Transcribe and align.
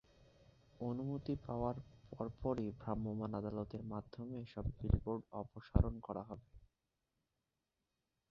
অনুমতি 0.79 1.33
পাওয়ার 1.45 1.75
পরপরই 2.11 2.67
ভ্রাম্যমাণ 2.79 3.31
আদালতের 3.33 3.83
মাধ্যমে 3.83 4.35
এসব 4.39 4.65
বিলবোর্ড 4.77 5.23
অপসারণ 5.33 5.93
করা 5.99 6.23
হবে। 6.23 6.47